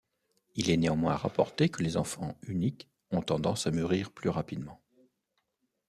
Il 0.55 0.71
est 0.71 0.77
néanmoins 0.77 1.15
rapporté 1.15 1.69
que 1.69 1.83
les 1.83 1.95
enfants 1.95 2.35
uniques 2.47 2.89
ont 3.11 3.21
tendance 3.21 3.67
à 3.67 3.71
mûrir 3.71 4.09
plus 4.11 4.29
rapidement. 4.29 4.81